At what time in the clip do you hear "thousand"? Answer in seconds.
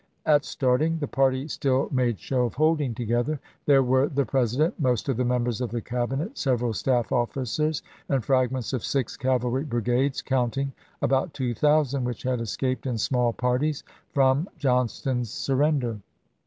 11.53-12.05